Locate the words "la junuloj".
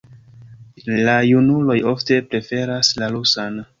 1.09-1.77